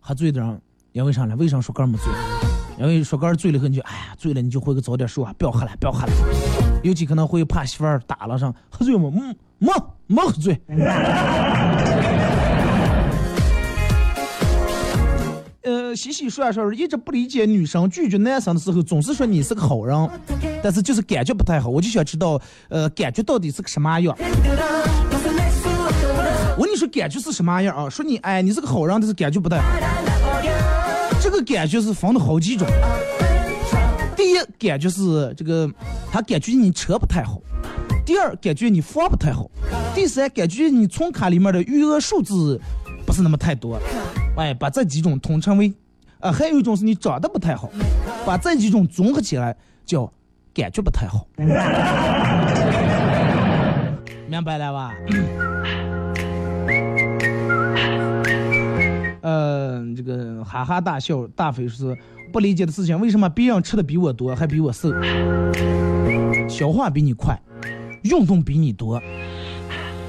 [0.00, 0.60] 喝醉的人，
[0.92, 1.36] 因为啥呢？
[1.36, 2.06] 为啥说哥儿没醉？
[2.78, 6.12] 因为说哥儿醉了后你就，哎呀，醉了你就回去早点睡啊，不要喝了，不要喝了。
[6.84, 9.10] 尤其可能会怕媳妇儿打了上，喝醉吗？
[9.14, 9.72] 嗯，没
[10.06, 10.60] 没喝醉。
[15.62, 20.10] 呃，西西说说一直不理解女生拒绝男生的时候，总是说你是个好人，
[20.62, 21.70] 但是就是感觉不太好。
[21.70, 24.14] 我就想知道，呃，感觉到底是个什么样？
[26.58, 27.88] 我跟你说，感觉是什么样啊？
[27.88, 29.64] 说你哎，你是个好人，但是感觉不太好。
[31.18, 32.68] 这个感觉是分的好几种。
[34.58, 35.70] 感觉是这个，
[36.10, 37.38] 他感觉你车不太好；
[38.04, 39.50] 第二，感觉你房不太好；
[39.94, 42.60] 第三，感觉你存卡里面的余额数字
[43.06, 43.78] 不是那么太多。
[44.36, 45.72] 哎，把这几种统称为，
[46.20, 47.70] 啊，还有一种是你长得不太好，
[48.26, 50.12] 把这几种综合起来叫
[50.52, 51.26] 感觉不太好。
[54.26, 54.92] 明白了吧？
[59.24, 61.96] 呃，这个哈哈大笑，大肥是
[62.30, 64.90] 不理解的事情，为什么别人吃的比我多，还比我瘦，
[66.46, 67.40] 消化比你快，
[68.02, 69.00] 运动比你多，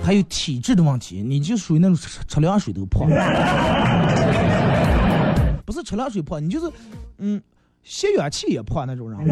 [0.04, 3.08] 还有体质的问题，你就属于那种吃吃凉水都胖，
[5.64, 6.70] 不是吃凉水胖，你就是，
[7.20, 7.42] 嗯，
[7.84, 9.18] 吸氧气也胖那种人。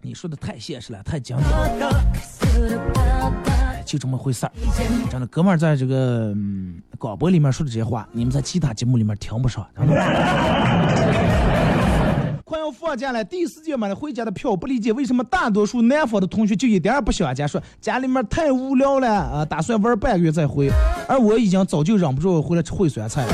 [0.00, 2.00] 你说的太现实了，太讲究了。
[3.86, 4.52] 就这么回事儿。
[5.10, 6.34] 真的哥们儿在这个
[6.98, 9.66] 广播里面说的这些话你们在其他节目里面听不上
[12.44, 20.70] 快要放假了第一时间买了回家的票不理解为什么大多数南方的同学就一点也不喜欢家说家里面太无聊了啊打算玩半个月再回
[21.08, 23.32] 而我已经早就忍不住回来吃烩酸菜了。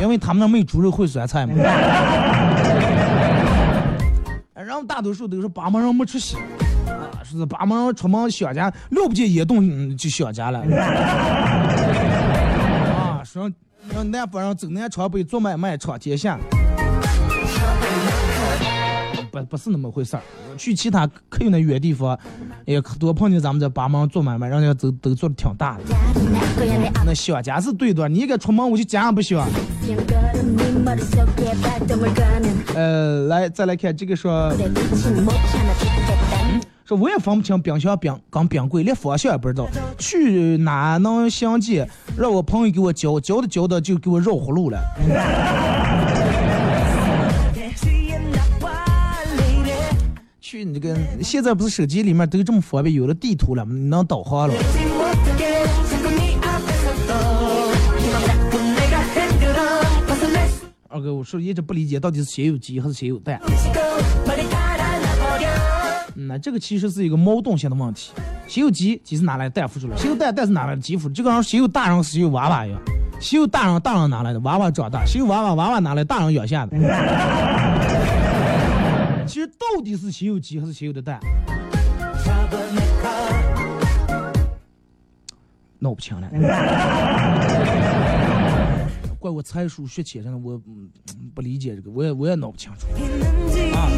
[0.00, 1.54] 因为他们那没有猪肉烩酸菜嘛。
[4.54, 6.36] 然后大多数都是帮忙没出息
[7.26, 10.60] 说是巴门出门想家，了不起一动就想家了。
[12.94, 13.50] 啊，说
[13.92, 16.38] 让南方人走南闯北，做买卖闯天下。
[19.32, 20.22] 不不是那么回事儿，
[20.56, 22.18] 去其他可有那远地方，
[22.64, 25.82] 也可多碰见咱们这帮忙做买卖，人家都都做的挺大的。
[27.04, 29.46] 那想家是对的，你一个出门我就家也不想。
[32.74, 34.50] 呃，来再来看这个说，
[36.86, 39.66] 说我也分不清冰箱冰跟冰柜，连方向也不知道，
[39.98, 41.88] 去哪能相见？
[42.16, 44.80] 让我朋友给我教，教的教的就给我绕葫芦了。
[50.40, 54.54] 去你这个，现在不是手机里面都这么方便，有了地图了，能导航了。
[60.86, 63.40] 二哥，我说一直不理解，到底是谁有鸡还是谁有蛋？
[66.18, 68.10] 那这个其实是一个矛盾性的问题。
[68.48, 69.94] 谁有鸡，鸡是哪来的蛋孵出来？
[69.98, 71.14] 谁有蛋，蛋是哪来的鸡孵出来？
[71.14, 72.80] 就跟谁有大人，谁有娃娃一样。
[73.20, 74.40] 谁有大人，大人哪来的？
[74.40, 75.04] 娃娃长大。
[75.04, 76.02] 谁有娃娃，娃娃哪来？
[76.02, 76.74] 大人养下的。
[79.26, 81.20] 其实到底是谁有鸡还是谁有的蛋？
[85.78, 86.26] 闹不清了。
[89.18, 90.88] 怪我才疏学浅，真的我嗯
[91.34, 92.86] 不理解这个，我也我也闹不清楚。
[93.74, 93.90] 啊，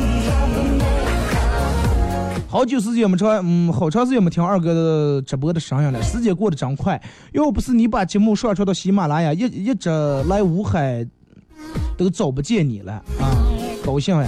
[2.50, 6.98] 好久时间没长，嗯，好长时间没听二哥的直播的声音了，时间过得真快。
[7.32, 9.90] 要不是你把节目上传到喜马拉雅，一一直
[10.28, 11.06] 来武海
[11.94, 13.36] 都找不见你了啊，
[13.84, 14.26] 高兴呀！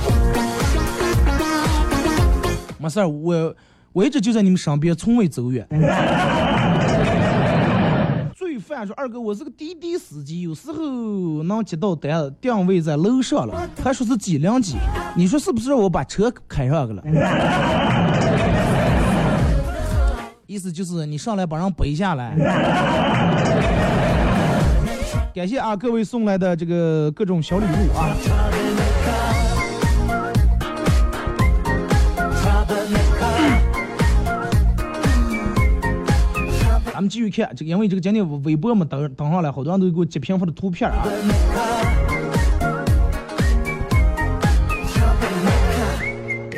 [2.78, 3.56] 没事儿，我
[3.94, 5.66] 我一直就在你们身边，从未走远。
[8.36, 14.76] 罪犯说：“二哥，我是个滴滴司机，有时候能接到单，定位在楼上了，还说是几零几，
[15.14, 17.02] 你说是不是让我把车开上去了？”
[20.50, 22.34] 意思就是你上来把人背下来。
[25.32, 28.10] 感谢啊各位送来的这个各种小礼物啊。
[36.92, 41.06] 咱们继续看这，因为这个今天微博嘛登登上来，好多人都给我截屏发的图片啊。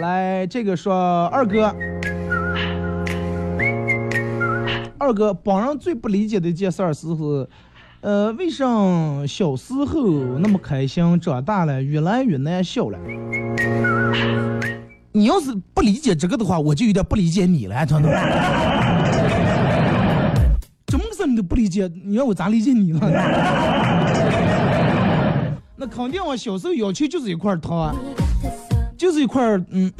[0.01, 1.72] 来，这个说二哥，
[5.03, 7.09] 二哥帮人最不理解的一件事儿是，
[8.03, 12.97] 呃，为什么小时候那么开心，长大了越来越难笑了？
[15.11, 18.09] 你要是不理解这个的话，我就有点不理解你了，真的。
[20.87, 23.01] 这么个事你都不理解，你让我咋理解你了？
[25.77, 27.93] 那肯定我小时候要求就是一块糖啊，
[28.97, 29.91] 就是一块嗯，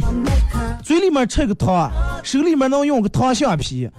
[0.81, 1.91] 嘴里面吃个糖，
[2.23, 3.91] 手里面能用个糖橡皮，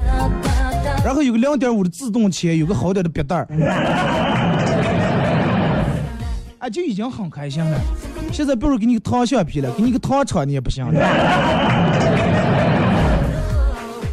[1.04, 3.47] 然后有个两点五的自动铅，有个好点的笔袋儿，
[6.60, 7.78] 啊，就已经很开心了。
[8.32, 10.93] 现在不如给你个糖橡皮了，给你个糖厂你也不行了。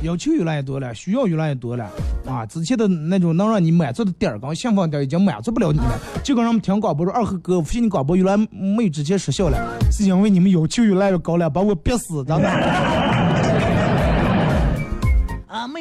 [0.03, 1.87] 要求越来越多了，需要越来越多了
[2.27, 2.45] 啊！
[2.47, 6.01] 之前的那种能让你满足的点儿跟兴奋点儿已经满足不了你了。
[6.25, 9.59] 就跟人们听广播说，二和哥，发现你广播原来没有之前失效了，
[9.93, 13.10] 是因为你们要求越来越高了，把我憋死，真的。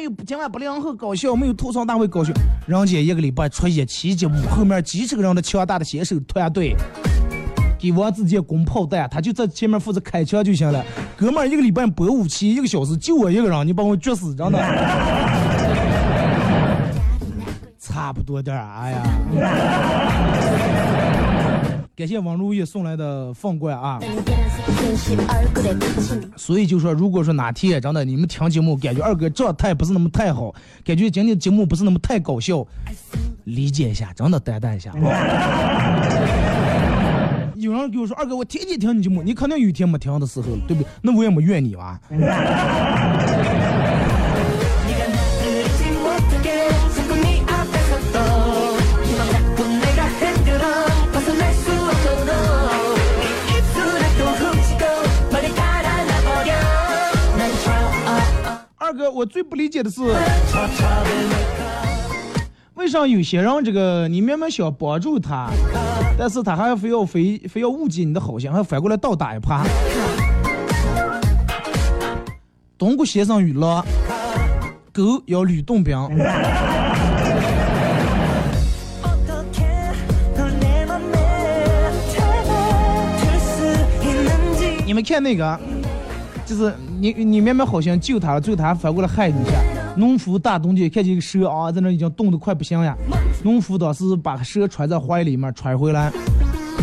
[0.00, 2.32] 没有今晚不良后搞笑，没有吐槽大会搞笑，
[2.66, 6.74] 人家一个礼拜出一期节目，后面几十个人的强大的写手团队。
[7.78, 10.84] 给王自健攻炮弹，他就在前面负责开枪就行了。
[11.16, 14.58] 哥们儿，一个礼拜播五期，一个小时，就我一个人，你把我撅死，真的。
[17.78, 19.02] 差不多点儿，哎呀。
[22.00, 24.00] 感谢王如意送来的凤冠啊。
[26.34, 30.50] 所以就说，如果说哪天真的你们听节目感觉二哥状态不是那么太好，
[30.82, 32.66] 感觉今天节目不是那么太搞笑，
[33.44, 34.96] 理解一下，真的担待一下啊。
[37.56, 40.86] 有人给我说：“二哥，我天天听你节目，你肯定有一天没听的时候，对不对？
[41.02, 42.00] 那我也没怨你吧。”
[58.90, 60.02] 二哥，我最不理解的是，
[62.74, 65.48] 为啥有些人这个你明明想帮助他，
[66.18, 69.64] 但是他还非要非非要误解你的好心，还反过来倒打一耙。
[72.76, 73.80] 东郭先生语录：
[74.92, 75.96] 狗要吕洞宾。
[84.84, 85.60] 你们看那个，
[86.50, 89.52] 就是你你明明好像救他了，最后他还反过来害你一下。
[89.96, 92.92] 农夫大冬天看见一个蛇啊，在那已经冻得快不行呀。
[93.44, 96.10] 农夫当时把蛇揣在怀里面揣回来，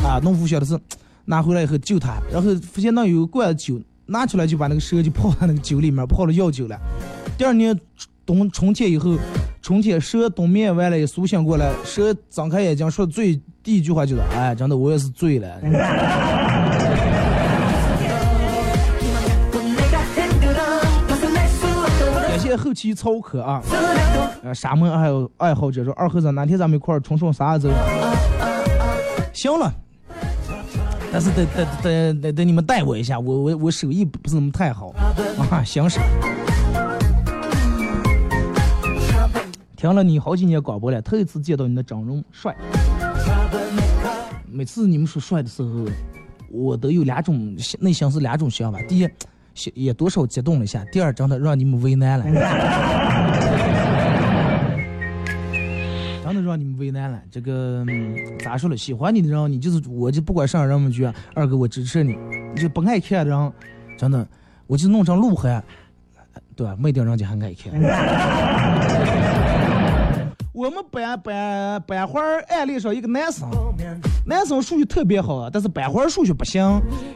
[0.06, 0.80] 啊，农夫晓得是
[1.26, 6.80] 拿回来以后救他，然后发现那有个罐酒，拿出来就把那个蛇就泡在那个酒里面，泡了药酒了。
[7.38, 7.78] 第二年
[8.26, 9.18] 冬春天以后，
[9.62, 15.60] 春天蛇冬眠完了也苏醒过来，蛇张开眼睛说最第一句话就是：“哎，真的我也是醉了。
[22.58, 23.62] ”后期操课啊，
[24.44, 27.72] 呃，沙漠爱好爱好者说二和尚哪天咱们一块儿冲冲沙子？
[29.34, 29.72] 行了，
[31.12, 34.94] 但是得得得得得你们带我一下，我我我手艺不是那么太好
[35.52, 36.00] 啊，行是。
[39.76, 42.56] 听了你好几年广播了，头一次见到你的整容帅。
[44.50, 45.86] 每次你们说帅的时候，
[46.50, 48.82] 我都有两种内心是两种想法。
[48.90, 49.08] 第一，
[49.74, 52.26] 也多少激动了一下；第二，真的让你们为难了，
[56.24, 57.20] 真的让你们为难了。
[57.32, 57.84] 这个、
[58.44, 58.78] 咋说了？
[58.78, 62.14] 喜欢你的人，你就是我就不管上人们句，二哥我支持你；
[62.54, 63.54] 你就不爱看的人，
[63.98, 64.28] 真的
[64.68, 65.64] 我就弄成鹿晗，
[66.56, 66.76] 对吧？
[66.78, 67.74] 没定人家还爱看。
[70.54, 73.48] 我们班班班花儿案例上一个男生，
[74.28, 76.62] 男生数学特别好，但是班花数学不行。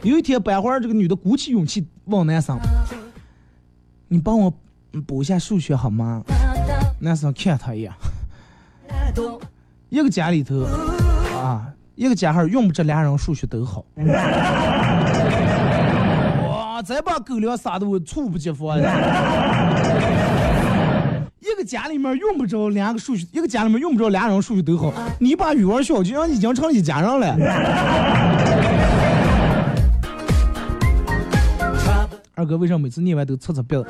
[0.02, 2.58] 有一天，班花这个女的鼓起勇气问男生
[4.08, 4.50] ：“你帮我
[5.06, 6.22] 补一下数学好吗？”
[6.98, 7.92] 男生看他一眼，
[9.90, 10.62] 一个家里头
[11.36, 13.84] 啊，一个家伙用不着俩人数学都好。
[16.48, 18.78] 哇，再把狗粮撒的我猝不及防。
[21.52, 24.90] 一个家里面用不着两个数学，一个家里面用不着俩人数学都好。
[25.18, 27.36] 你把语文学好就已经成一家人了。
[32.34, 33.84] 二哥为什么每次念完都擦擦鼻子？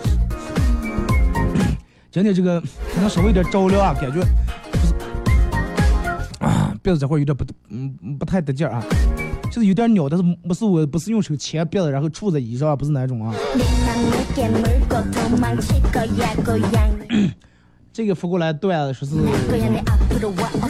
[2.10, 2.60] 今天这个
[2.92, 4.20] 可能稍微有点着凉啊，感觉
[4.72, 4.92] 不是
[6.40, 8.82] 啊，鼻子这块有点不嗯不太得劲儿啊，
[9.50, 13.32] 就是有点鸟，但是不是我不是用手牵鼻子然后杵在衣上啊，不是那种啊。
[17.93, 19.16] 这个发过来段子说是，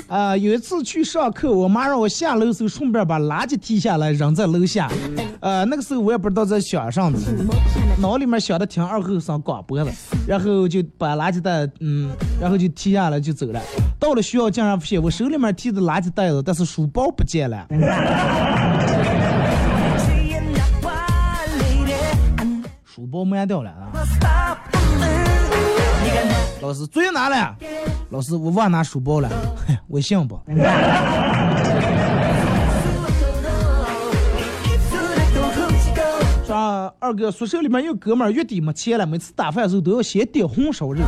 [0.08, 4.90] 啊、有一次去上课，我妈让我下楼的时候顺便把垃圾提下来扔在楼下，
[5.38, 7.46] 呃，那个时候我也不知道在想啥子，
[8.00, 9.92] 脑里面想的听二后生广播了，
[10.26, 12.10] 然后就把垃圾袋，嗯，
[12.40, 13.60] 然后就提下来就走了。
[14.00, 17.66] 到了学校竟然发现我手里面提的垃圾袋子，但是书包不见了。
[22.84, 23.88] 书包没掉了啊！
[26.62, 27.56] 老师，作业拿了。
[28.10, 29.28] 老师，我忘拿书包了。
[29.66, 30.38] 嘿， 微信不？
[36.46, 41.00] 说啊二哥，宿舍里面有哥们儿月底没钱了，每次打饭的时候都要先点红烧肉，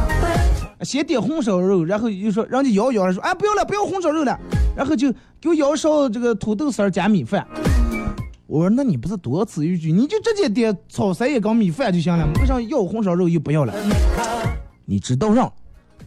[0.83, 4.37] 先点红烧肉，然后又说人家摇摇了说，哎不要了，不要红烧肉了，
[4.77, 7.47] 然后就给我舀勺这个土豆丝儿加米饭。
[8.49, 13.73] 我说那你不是多此一举，你就直接点炒三一缸米饭就行了，为啥要红烧肉又不要了？
[14.85, 15.53] 你知道让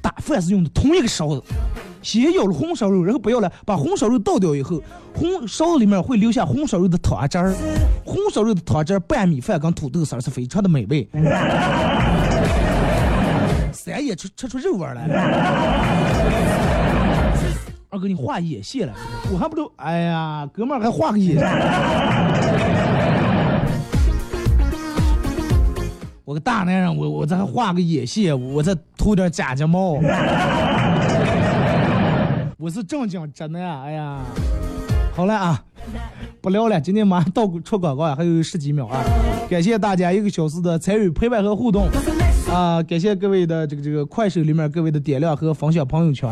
[0.01, 1.43] 打饭是用的同一个勺子，
[2.01, 4.81] 先舀了红烧肉，然后不要了，把红烧肉倒掉以后，
[5.13, 7.53] 红勺子里面会留下红烧肉的汤汁儿，
[8.05, 11.09] 红烧肉的汤汁儿拌米饭跟土豆丝儿是非常的美味。
[13.73, 15.13] 三也吃吃出肉味来了。
[17.89, 18.93] 二哥，你画眼线了？
[19.31, 21.37] 我还不都，哎呀，哥们儿还画个眼
[26.27, 29.93] 我个大男人，我我这还画个眼线，我再涂点假睫毛。
[32.59, 34.19] 我是正经直男，哎呀，
[35.15, 35.63] 好了啊，
[36.41, 39.01] 不聊了，今天马上到出广告啊，还有十几秒啊，
[39.49, 41.87] 感谢大家一个小时的参与陪伴和互动。
[42.53, 46.29] 啊，感谢各位的这个这个快手里面各位的点亮和分享朋友圈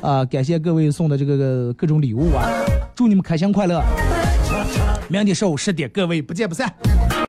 [0.00, 2.48] 啊，感谢各位送的这个各种礼物啊，
[2.94, 3.82] 祝你们开心快乐，
[5.08, 6.72] 明天上午十点各位不见不散。